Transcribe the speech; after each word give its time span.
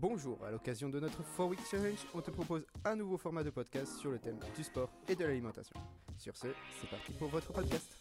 Bonjour, 0.00 0.42
à 0.46 0.50
l'occasion 0.50 0.88
de 0.88 0.98
notre 0.98 1.22
4 1.36 1.44
Week 1.44 1.60
Challenge, 1.70 1.98
on 2.14 2.22
te 2.22 2.30
propose 2.30 2.64
un 2.86 2.96
nouveau 2.96 3.18
format 3.18 3.44
de 3.44 3.50
podcast 3.50 3.98
sur 3.98 4.10
le 4.10 4.18
thème 4.18 4.38
du 4.56 4.64
sport 4.64 4.88
et 5.06 5.14
de 5.14 5.22
l'alimentation. 5.26 5.78
Sur 6.16 6.34
ce, 6.38 6.46
c'est 6.80 6.88
parti 6.88 7.12
pour 7.12 7.28
votre 7.28 7.52
podcast. 7.52 7.98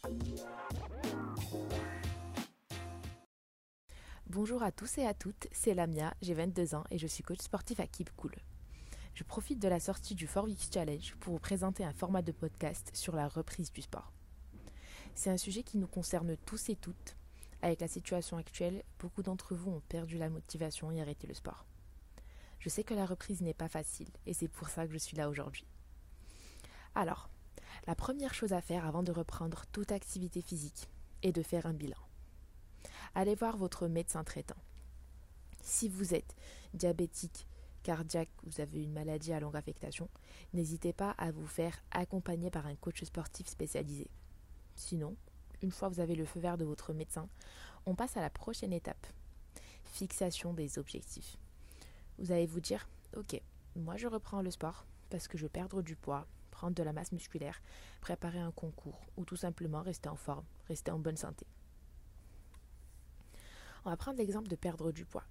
Bonjour 4.30 4.64
à 4.64 4.72
tous 4.72 4.98
et 5.00 5.06
à 5.06 5.14
toutes, 5.14 5.50
c'est 5.52 5.74
Lamia, 5.74 6.14
j'ai 6.22 6.34
22 6.34 6.74
ans 6.74 6.86
et 6.90 6.98
je 6.98 7.06
suis 7.06 7.22
coach 7.22 7.42
sportif 7.42 7.82
à 7.82 7.88
Keep 7.88 8.16
Cool. 8.16 8.36
Je 9.14 9.26
profite 9.26 9.60
de 9.60 9.68
la 9.68 9.82
sortie 9.82 10.16
du 10.16 10.26
4 10.26 10.46
Week 10.46 10.70
Challenge 10.74 11.16
pour 11.20 11.34
vous 11.34 11.40
présenter 11.40 11.84
un 11.84 11.92
format 11.92 12.22
de 12.22 12.32
podcast 12.32 12.92
sur 12.94 13.14
la 13.14 13.28
reprise 13.28 13.74
du 13.74 13.82
sport. 13.82 14.14
C'est 15.16 15.32
un 15.32 15.38
sujet 15.38 15.64
qui 15.64 15.78
nous 15.78 15.88
concerne 15.88 16.38
tous 16.46 16.70
et 16.70 16.78
toutes. 16.78 17.18
Avec 17.62 17.82
la 17.82 17.90
situation 17.90 18.38
actuelle, 18.38 18.84
beaucoup 19.00 19.22
d'entre 19.22 19.54
vous 19.54 19.70
ont 19.70 19.82
perdu 19.90 20.18
la 20.18 20.30
motivation 20.30 20.92
et 20.92 21.02
arrêté 21.02 21.28
le 21.28 21.34
sport. 21.34 21.66
Je 22.60 22.70
sais 22.70 22.84
que 22.84 22.94
la 22.94 23.06
reprise 23.06 23.42
n'est 23.42 23.54
pas 23.54 23.70
facile 23.70 24.10
et 24.26 24.34
c'est 24.34 24.48
pour 24.48 24.70
ça 24.70 24.86
que 24.86 24.94
je 24.94 24.98
suis 24.98 25.18
là 25.18 25.30
aujourd'hui. 25.30 25.66
Alors, 26.96 27.30
la 27.88 27.96
première 27.96 28.34
chose 28.34 28.54
à 28.54 28.62
faire 28.62 28.86
avant 28.86 29.04
de 29.04 29.12
reprendre 29.12 29.66
toute 29.72 29.92
activité 29.92 30.42
physique 30.42 30.90
est 31.24 31.32
de 31.32 31.42
faire 31.42 31.66
un 31.66 31.74
bilan. 31.74 31.98
Allez 33.16 33.36
voir 33.36 33.58
votre 33.58 33.88
médecin 33.88 34.24
traitant. 34.24 34.58
Si 35.62 35.90
vous 35.90 36.14
êtes 36.14 36.36
diabétique, 36.74 37.48
cardiaque, 37.84 38.30
vous 38.44 38.62
avez 38.62 38.84
une 38.84 38.94
maladie 38.94 39.34
à 39.34 39.40
longue 39.40 39.56
affectation, 39.56 40.10
n'hésitez 40.54 40.94
pas 40.94 41.12
à 41.12 41.32
vous 41.32 41.48
faire 41.48 41.82
accompagner 41.92 42.52
par 42.52 42.68
un 42.68 42.76
coach 42.76 43.04
sportif 43.04 43.48
spécialisé. 43.48 44.10
Sinon, 44.76 45.16
une 45.62 45.72
fois 45.72 45.90
vous 45.90 46.00
avez 46.00 46.16
le 46.16 46.26
feu 46.26 46.40
vert 46.40 46.58
de 46.58 46.66
votre 46.66 46.94
médecin, 46.94 47.28
on 47.86 47.96
passe 47.96 48.18
à 48.18 48.22
la 48.22 48.30
prochaine 48.30 48.74
étape. 48.74 49.08
Fixation 49.84 50.54
des 50.54 50.78
objectifs. 50.78 51.38
Vous 52.20 52.32
allez 52.32 52.46
vous 52.46 52.60
dire, 52.60 52.88
ok, 53.16 53.42
moi 53.76 53.96
je 53.98 54.08
reprends 54.08 54.42
le 54.42 54.52
sport 54.52 54.86
parce 55.10 55.28
que 55.28 55.38
je 55.38 55.44
veux 55.44 55.50
perdre 55.50 55.82
du 55.82 55.96
poids, 55.96 56.28
prendre 56.52 56.76
de 56.76 56.84
la 56.84 56.94
masse 56.94 57.12
musculaire, 57.14 57.62
préparer 58.02 58.40
un 58.40 58.52
concours 58.52 59.00
ou 59.18 59.24
tout 59.24 59.38
simplement 59.38 59.82
rester 59.82 60.10
en 60.10 60.16
forme, 60.16 60.46
rester 60.68 60.92
en 60.92 61.00
bonne 61.00 61.18
santé. 61.18 61.48
On 63.86 63.90
va 63.90 63.98
prendre 63.98 64.18
l'exemple 64.18 64.50
de 64.50 64.56
perdre 64.58 64.92
du 64.92 65.06
poids. 65.06 65.24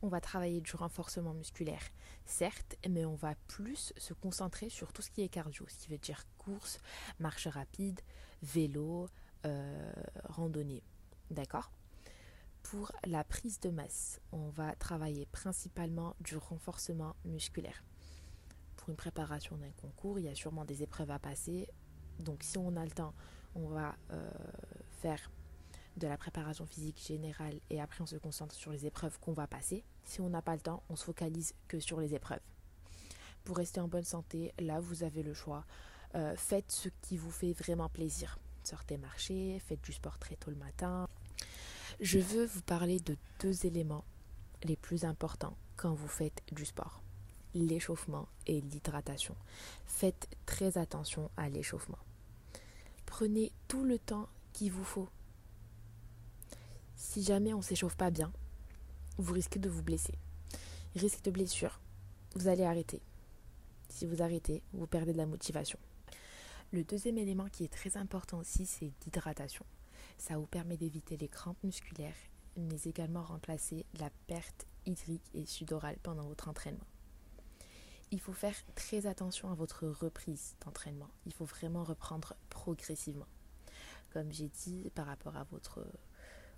On 0.00 0.08
va 0.08 0.20
travailler 0.20 0.60
du 0.60 0.76
renforcement 0.76 1.34
musculaire, 1.34 1.82
certes, 2.24 2.76
mais 2.88 3.04
on 3.04 3.16
va 3.16 3.34
plus 3.48 3.92
se 3.96 4.14
concentrer 4.14 4.68
sur 4.68 4.92
tout 4.92 5.02
ce 5.02 5.10
qui 5.10 5.22
est 5.22 5.28
cardio, 5.28 5.66
ce 5.66 5.76
qui 5.76 5.88
veut 5.88 5.98
dire 5.98 6.24
course, 6.38 6.78
marche 7.18 7.48
rapide, 7.48 8.00
vélo, 8.42 9.08
euh, 9.44 9.92
randonnée. 10.24 10.84
D'accord? 11.32 11.72
Pour 12.70 12.92
la 13.06 13.24
prise 13.24 13.60
de 13.60 13.70
masse, 13.70 14.20
on 14.30 14.50
va 14.50 14.74
travailler 14.74 15.24
principalement 15.32 16.14
du 16.20 16.36
renforcement 16.36 17.16
musculaire. 17.24 17.82
Pour 18.76 18.90
une 18.90 18.96
préparation 18.96 19.56
d'un 19.56 19.70
concours, 19.80 20.18
il 20.18 20.26
y 20.26 20.28
a 20.28 20.34
sûrement 20.34 20.66
des 20.66 20.82
épreuves 20.82 21.10
à 21.10 21.18
passer. 21.18 21.66
Donc 22.18 22.42
si 22.42 22.58
on 22.58 22.76
a 22.76 22.84
le 22.84 22.90
temps, 22.90 23.14
on 23.54 23.68
va 23.68 23.96
euh, 24.12 24.30
faire 25.00 25.30
de 25.96 26.06
la 26.06 26.18
préparation 26.18 26.66
physique 26.66 27.02
générale 27.02 27.58
et 27.70 27.80
après 27.80 28.02
on 28.02 28.06
se 28.06 28.16
concentre 28.16 28.54
sur 28.54 28.70
les 28.70 28.84
épreuves 28.84 29.18
qu'on 29.18 29.32
va 29.32 29.46
passer. 29.46 29.82
Si 30.04 30.20
on 30.20 30.28
n'a 30.28 30.42
pas 30.42 30.54
le 30.54 30.60
temps, 30.60 30.82
on 30.90 30.96
se 30.96 31.04
focalise 31.04 31.54
que 31.68 31.80
sur 31.80 32.00
les 32.00 32.14
épreuves. 32.14 32.42
Pour 33.44 33.56
rester 33.56 33.80
en 33.80 33.88
bonne 33.88 34.04
santé, 34.04 34.52
là 34.58 34.78
vous 34.78 35.04
avez 35.04 35.22
le 35.22 35.32
choix. 35.32 35.64
Euh, 36.16 36.36
faites 36.36 36.70
ce 36.70 36.90
qui 37.00 37.16
vous 37.16 37.30
fait 37.30 37.54
vraiment 37.54 37.88
plaisir. 37.88 38.38
Sortez 38.62 38.98
marcher, 38.98 39.58
faites 39.58 39.82
du 39.82 39.92
sport 39.92 40.18
très 40.18 40.36
tôt 40.36 40.50
le 40.50 40.56
matin, 40.56 41.08
je 42.00 42.20
veux 42.20 42.46
vous 42.46 42.62
parler 42.62 43.00
de 43.00 43.16
deux 43.40 43.66
éléments 43.66 44.04
les 44.62 44.76
plus 44.76 45.04
importants 45.04 45.56
quand 45.76 45.94
vous 45.94 46.06
faites 46.08 46.42
du 46.52 46.64
sport. 46.64 47.02
L'échauffement 47.54 48.28
et 48.46 48.60
l'hydratation. 48.60 49.34
Faites 49.86 50.28
très 50.46 50.78
attention 50.78 51.30
à 51.36 51.48
l'échauffement. 51.48 51.98
Prenez 53.06 53.50
tout 53.66 53.84
le 53.84 53.98
temps 53.98 54.28
qu'il 54.52 54.70
vous 54.70 54.84
faut. 54.84 55.08
Si 56.94 57.22
jamais 57.22 57.52
on 57.52 57.58
ne 57.58 57.62
s'échauffe 57.62 57.96
pas 57.96 58.10
bien, 58.10 58.32
vous 59.16 59.32
risquez 59.34 59.58
de 59.58 59.68
vous 59.68 59.82
blesser. 59.82 60.14
Risque 60.94 61.22
de 61.24 61.30
blessure, 61.30 61.80
vous 62.34 62.46
allez 62.46 62.64
arrêter. 62.64 63.00
Si 63.88 64.06
vous 64.06 64.22
arrêtez, 64.22 64.62
vous 64.72 64.86
perdez 64.86 65.12
de 65.12 65.18
la 65.18 65.26
motivation. 65.26 65.78
Le 66.72 66.84
deuxième 66.84 67.18
élément 67.18 67.48
qui 67.48 67.64
est 67.64 67.72
très 67.72 67.96
important 67.96 68.38
aussi, 68.38 68.66
c'est 68.66 68.92
l'hydratation. 69.04 69.64
Ça 70.16 70.36
vous 70.36 70.46
permet 70.46 70.76
d'éviter 70.76 71.16
les 71.16 71.28
crampes 71.28 71.62
musculaires, 71.62 72.16
mais 72.56 72.80
également 72.84 73.22
remplacer 73.22 73.86
la 73.98 74.10
perte 74.26 74.66
hydrique 74.86 75.30
et 75.34 75.46
sudorale 75.46 75.98
pendant 76.02 76.26
votre 76.26 76.48
entraînement. 76.48 76.86
Il 78.10 78.20
faut 78.20 78.32
faire 78.32 78.56
très 78.74 79.06
attention 79.06 79.50
à 79.50 79.54
votre 79.54 79.86
reprise 79.86 80.56
d'entraînement. 80.64 81.10
Il 81.26 81.32
faut 81.34 81.44
vraiment 81.44 81.84
reprendre 81.84 82.34
progressivement. 82.48 83.28
Comme 84.12 84.32
j'ai 84.32 84.48
dit, 84.48 84.90
par 84.94 85.06
rapport 85.06 85.36
à 85.36 85.44
votre 85.44 85.86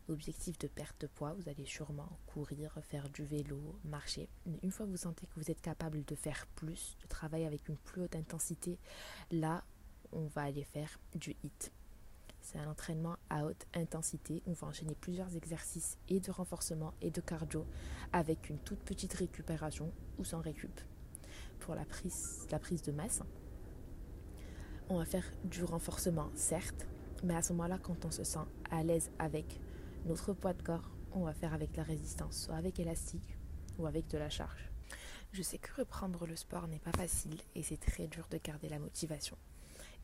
objectif 0.09 0.59
de 0.59 0.69
perte 0.69 1.01
de 1.01 1.07
poids, 1.07 1.35
vous 1.35 1.49
allez 1.49 1.65
sûrement 1.65 2.19
courir, 2.27 2.79
faire 2.83 3.09
du 3.09 3.25
vélo, 3.25 3.79
marcher. 3.85 4.29
Mais 4.47 4.59
une 4.63 4.71
fois 4.71 4.87
que 4.87 4.91
vous 4.91 4.97
sentez 4.97 5.27
que 5.27 5.41
vous 5.41 5.51
êtes 5.51 5.61
capable 5.61 6.05
de 6.05 6.15
faire 6.15 6.47
plus, 6.55 6.97
de 7.03 7.07
travailler 7.09 7.47
avec 7.47 7.69
une 7.69 7.77
plus 7.77 8.03
haute 8.03 8.17
intensité, 8.17 8.79
là, 9.31 9.65
on 10.13 10.27
va 10.27 10.43
aller 10.43 10.65
faire 10.65 10.99
du 11.15 11.37
HIT. 11.43 11.73
C'est 12.51 12.59
un 12.59 12.69
entraînement 12.69 13.17
à 13.29 13.45
haute 13.45 13.65
intensité. 13.75 14.43
On 14.45 14.55
va 14.55 14.67
enchaîner 14.67 14.97
plusieurs 14.97 15.37
exercices 15.37 15.99
et 16.09 16.19
de 16.19 16.33
renforcement 16.33 16.95
et 17.01 17.13
de 17.13 17.21
cardio 17.21 17.65
avec 18.13 18.51
une 18.51 18.59
toute 18.59 18.81
petite 18.81 19.15
récupération 19.15 19.93
ou 20.19 20.25
sans 20.25 20.41
récup. 20.41 20.81
Pour 21.61 21.77
la 21.77 21.85
prise, 21.85 22.49
de 22.51 22.91
masse, 22.91 23.23
on 24.89 24.99
va 24.99 25.05
faire 25.05 25.31
du 25.45 25.63
renforcement, 25.63 26.29
certes, 26.35 26.89
mais 27.23 27.37
à 27.37 27.43
ce 27.43 27.53
moment-là, 27.53 27.79
quand 27.81 28.05
on 28.05 28.11
se 28.11 28.25
sent 28.25 28.41
à 28.69 28.83
l'aise 28.83 29.13
avec 29.21 29.61
notre 30.07 30.33
poids 30.33 30.53
de 30.53 30.63
corps, 30.63 30.91
on 31.13 31.27
va 31.27 31.35
faire 31.35 31.55
avec 31.55 31.77
la 31.77 31.85
résistance, 31.85 32.37
soit 32.37 32.57
avec 32.57 32.81
élastique 32.81 33.39
ou 33.79 33.87
avec 33.87 34.09
de 34.09 34.19
la 34.19 34.29
charge. 34.29 34.73
Je 35.31 35.43
sais 35.43 35.59
que 35.59 35.73
reprendre 35.77 36.27
le 36.27 36.35
sport 36.35 36.67
n'est 36.67 36.81
pas 36.81 36.91
facile 36.91 37.39
et 37.55 37.63
c'est 37.63 37.79
très 37.79 38.09
dur 38.09 38.27
de 38.29 38.39
garder 38.43 38.69
la 38.69 38.81
motivation. 38.81 39.37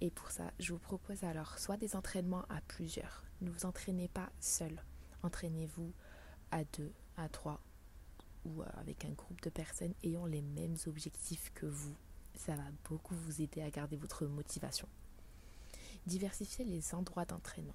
Et 0.01 0.11
pour 0.11 0.31
ça, 0.31 0.51
je 0.59 0.73
vous 0.73 0.79
propose 0.79 1.25
alors 1.25 1.59
soit 1.59 1.77
des 1.77 1.97
entraînements 1.97 2.45
à 2.49 2.61
plusieurs. 2.69 3.25
Ne 3.41 3.51
vous 3.51 3.65
entraînez 3.65 4.09
pas 4.09 4.31
seul. 4.41 4.83
Entraînez-vous 5.23 5.93
à 6.51 6.65
deux, 6.65 6.93
à 7.17 7.29
trois 7.29 7.61
ou 8.45 8.63
euh, 8.63 8.67
avec 8.77 9.05
un 9.05 9.11
groupe 9.11 9.41
de 9.43 9.51
personnes 9.51 9.95
ayant 10.05 10.27
les 10.27 10.43
mêmes 10.43 10.77
objectifs 10.87 11.51
que 11.55 11.67
vous. 11.67 11.97
Ça 12.35 12.55
va 12.55 12.65
beaucoup 12.89 13.15
vous 13.15 13.41
aider 13.41 13.63
à 13.63 13.71
garder 13.71 13.97
votre 13.97 14.27
motivation. 14.27 14.89
Diversifiez 16.07 16.65
les 16.65 16.95
endroits 16.95 17.25
d'entraînement. 17.25 17.75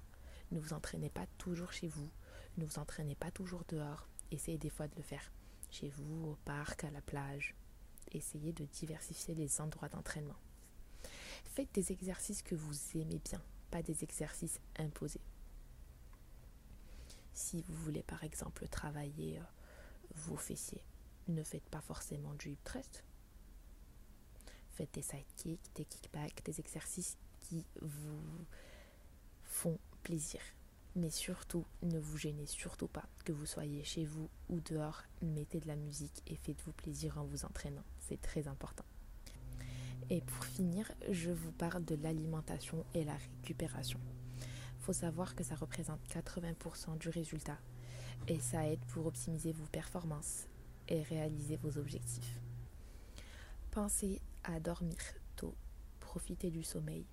Ne 0.52 0.60
vous 0.60 0.72
entraînez 0.72 1.10
pas 1.10 1.26
toujours 1.38 1.72
chez 1.72 1.88
vous. 1.88 2.08
Ne 2.56 2.64
vous 2.64 2.78
entraînez 2.78 3.14
pas 3.16 3.30
toujours 3.30 3.64
dehors. 3.68 4.06
Essayez 4.30 4.58
des 4.58 4.70
fois 4.70 4.86
de 4.86 4.94
le 4.96 5.02
faire 5.02 5.32
chez 5.70 5.88
vous, 5.88 6.30
au 6.30 6.38
parc, 6.44 6.84
à 6.84 6.90
la 6.90 7.00
plage. 7.00 7.54
Essayez 8.12 8.52
de 8.52 8.64
diversifier 8.66 9.34
les 9.34 9.60
endroits 9.60 9.88
d'entraînement. 9.88 10.36
Faites 11.44 11.72
des 11.74 11.92
exercices 11.92 12.42
que 12.42 12.54
vous 12.54 12.74
aimez 12.94 13.20
bien, 13.24 13.42
pas 13.70 13.82
des 13.82 14.04
exercices 14.04 14.58
imposés. 14.78 15.20
Si 17.34 17.62
vous 17.62 17.74
voulez 17.74 18.02
par 18.02 18.24
exemple 18.24 18.66
travailler 18.68 19.38
euh, 19.38 19.42
vos 20.14 20.36
fessiers, 20.36 20.82
ne 21.28 21.42
faites 21.42 21.68
pas 21.70 21.80
forcément 21.80 22.34
du 22.34 22.50
hip 22.50 22.64
thrust. 22.64 23.04
Faites 24.70 24.92
des 24.94 25.02
sidekicks, 25.02 25.74
des 25.74 25.84
kickbacks, 25.84 26.44
des 26.44 26.60
exercices 26.60 27.16
qui 27.40 27.64
vous 27.80 28.46
font 29.44 29.78
plaisir. 30.02 30.40
Mais 30.94 31.10
surtout, 31.10 31.64
ne 31.82 31.98
vous 31.98 32.18
gênez 32.18 32.46
surtout 32.46 32.88
pas, 32.88 33.06
que 33.24 33.32
vous 33.32 33.46
soyez 33.46 33.82
chez 33.82 34.04
vous 34.04 34.28
ou 34.50 34.60
dehors, 34.60 35.02
mettez 35.22 35.58
de 35.60 35.68
la 35.68 35.76
musique 35.76 36.22
et 36.26 36.36
faites-vous 36.36 36.72
plaisir 36.72 37.16
en 37.18 37.24
vous 37.24 37.44
entraînant. 37.44 37.84
C'est 37.98 38.20
très 38.20 38.46
important. 38.46 38.84
Et 40.10 40.20
pour 40.20 40.44
finir, 40.44 40.90
je 41.10 41.30
vous 41.30 41.52
parle 41.52 41.84
de 41.84 41.94
l'alimentation 41.96 42.84
et 42.94 43.04
la 43.04 43.16
récupération. 43.16 44.00
Il 44.40 44.84
faut 44.84 44.92
savoir 44.92 45.34
que 45.34 45.44
ça 45.44 45.54
représente 45.54 46.00
80% 46.08 46.98
du 46.98 47.08
résultat 47.08 47.58
et 48.28 48.40
ça 48.40 48.66
aide 48.68 48.84
pour 48.86 49.06
optimiser 49.06 49.52
vos 49.52 49.66
performances 49.66 50.48
et 50.88 51.02
réaliser 51.02 51.56
vos 51.56 51.78
objectifs. 51.78 52.40
Pensez 53.70 54.20
à 54.44 54.60
dormir 54.60 54.98
tôt, 55.36 55.54
profitez 56.00 56.50
du 56.50 56.62
sommeil, 56.62 57.06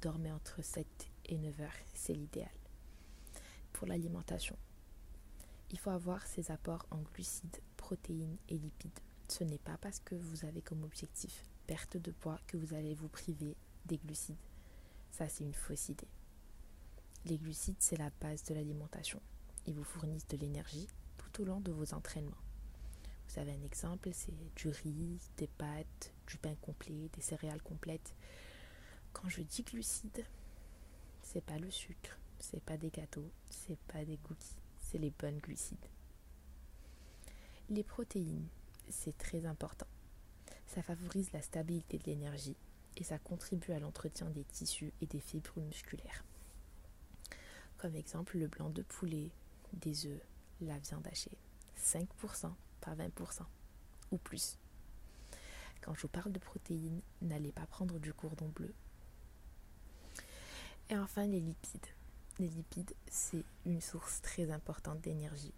dormez 0.00 0.32
entre 0.32 0.62
7 0.62 0.86
et 1.26 1.38
9 1.38 1.60
heures, 1.60 1.70
c'est 1.94 2.14
l'idéal. 2.14 2.50
Pour 3.72 3.86
l'alimentation, 3.86 4.56
il 5.70 5.78
faut 5.78 5.90
avoir 5.90 6.26
ses 6.26 6.50
apports 6.50 6.86
en 6.90 6.98
glucides, 7.14 7.60
protéines 7.76 8.36
et 8.48 8.58
lipides. 8.58 9.00
Ce 9.28 9.44
n'est 9.44 9.58
pas 9.58 9.78
parce 9.80 10.00
que 10.00 10.14
vous 10.14 10.44
avez 10.44 10.60
comme 10.60 10.84
objectif 10.84 11.44
de 11.94 12.10
poids 12.10 12.38
que 12.46 12.56
vous 12.56 12.74
allez 12.74 12.94
vous 12.94 13.08
priver 13.08 13.56
des 13.86 13.96
glucides. 13.96 14.36
Ça, 15.10 15.28
c'est 15.28 15.44
une 15.44 15.54
fausse 15.54 15.88
idée. 15.88 16.08
Les 17.24 17.38
glucides, 17.38 17.76
c'est 17.78 17.96
la 17.96 18.10
base 18.20 18.44
de 18.44 18.54
l'alimentation. 18.54 19.20
Ils 19.66 19.74
vous 19.74 19.84
fournissent 19.84 20.26
de 20.28 20.36
l'énergie 20.36 20.86
tout 21.16 21.42
au 21.42 21.44
long 21.44 21.60
de 21.60 21.72
vos 21.72 21.94
entraînements. 21.94 22.30
Vous 22.32 23.34
Vous 23.34 23.40
avez 23.40 23.52
un 23.52 23.62
exemple, 23.62 24.10
c'est 24.12 24.34
du 24.54 24.68
riz, 24.68 25.18
des 25.38 25.46
pâtes, 25.46 26.12
du 26.26 26.36
pain 26.36 26.54
complet, 26.60 27.08
des 27.14 27.22
céréales 27.22 27.62
complètes. 27.62 28.14
Quand 29.14 29.28
je 29.28 29.40
dis 29.40 29.62
glucides, 29.62 30.24
c'est 31.22 31.44
pas 31.44 31.58
le 31.58 31.70
sucre, 31.70 32.18
c'est 32.38 32.62
pas 32.62 32.76
des 32.76 32.90
gâteaux, 32.90 33.30
c'est 33.48 33.78
pas 33.88 34.04
des 34.04 34.18
cookies, 34.18 34.56
c'est 34.78 34.98
les 34.98 35.10
bonnes 35.10 35.38
glucides. 35.38 35.86
Les 37.70 37.84
protéines, 37.84 38.48
c'est 38.90 39.16
très 39.16 39.46
important. 39.46 39.86
Ça 40.74 40.82
favorise 40.82 41.30
la 41.32 41.42
stabilité 41.42 41.98
de 41.98 42.04
l'énergie 42.04 42.56
et 42.96 43.04
ça 43.04 43.18
contribue 43.18 43.72
à 43.72 43.78
l'entretien 43.78 44.30
des 44.30 44.44
tissus 44.44 44.90
et 45.02 45.06
des 45.06 45.20
fibres 45.20 45.60
musculaires. 45.60 46.24
Comme 47.76 47.94
exemple, 47.94 48.38
le 48.38 48.46
blanc 48.46 48.70
de 48.70 48.80
poulet, 48.80 49.28
des 49.74 50.06
œufs, 50.06 50.22
la 50.62 50.78
viande 50.78 51.06
hachée. 51.08 51.36
5%, 51.78 52.06
pas 52.80 52.94
20%, 52.94 53.42
ou 54.12 54.16
plus. 54.16 54.56
Quand 55.82 55.94
je 55.94 56.02
vous 56.02 56.08
parle 56.08 56.32
de 56.32 56.38
protéines, 56.38 57.02
n'allez 57.20 57.52
pas 57.52 57.66
prendre 57.66 57.98
du 57.98 58.14
cordon 58.14 58.48
bleu. 58.48 58.72
Et 60.88 60.96
enfin, 60.96 61.26
les 61.26 61.40
lipides. 61.40 61.86
Les 62.38 62.48
lipides, 62.48 62.94
c'est 63.10 63.44
une 63.66 63.82
source 63.82 64.22
très 64.22 64.50
importante 64.50 65.02
d'énergie. 65.02 65.52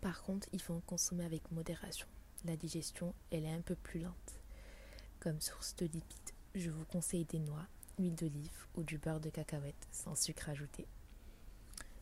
Par 0.00 0.22
contre, 0.22 0.48
il 0.52 0.60
faut 0.60 0.74
en 0.74 0.80
consommer 0.80 1.24
avec 1.24 1.52
modération. 1.52 2.08
La 2.44 2.56
digestion, 2.56 3.14
elle 3.30 3.44
est 3.44 3.52
un 3.52 3.60
peu 3.60 3.76
plus 3.76 4.00
lente. 4.00 4.40
Comme 5.20 5.40
source 5.40 5.76
de 5.76 5.86
lipides, 5.86 6.32
je 6.56 6.70
vous 6.70 6.84
conseille 6.86 7.24
des 7.24 7.38
noix, 7.38 7.66
huile 7.98 8.16
d'olive 8.16 8.66
ou 8.74 8.82
du 8.82 8.98
beurre 8.98 9.20
de 9.20 9.30
cacahuète 9.30 9.86
sans 9.92 10.16
sucre 10.16 10.48
ajouté. 10.48 10.88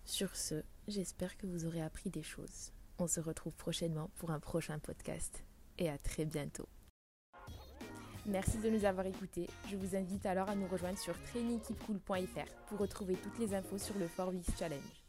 Sur 0.07 0.35
ce, 0.35 0.63
j'espère 0.89 1.37
que 1.37 1.47
vous 1.47 1.67
aurez 1.67 1.83
appris 1.83 2.09
des 2.09 2.23
choses. 2.23 2.73
On 2.99 3.07
se 3.07 3.21
retrouve 3.21 3.55
prochainement 3.55 4.11
pour 4.17 4.31
un 4.31 4.41
prochain 4.41 4.79
podcast 4.79 5.45
et 5.77 5.91
à 5.91 5.99
très 5.99 6.25
bientôt. 6.25 6.69
Merci 8.25 8.59
de 8.59 8.71
nous 8.71 8.85
avoir 8.85 9.07
écoutés. 9.07 9.49
Je 9.71 9.77
vous 9.77 9.95
invite 9.95 10.25
alors 10.25 10.49
à 10.49 10.55
nous 10.55 10.67
rejoindre 10.69 10.99
sur 10.99 11.15
trainingkeepcool.fr 11.25 12.67
pour 12.69 12.79
retrouver 12.79 13.17
toutes 13.17 13.39
les 13.39 13.55
infos 13.55 13.79
sur 13.79 13.97
le 13.99 14.09
4 14.09 14.31
Weeks 14.31 14.57
Challenge. 14.59 15.00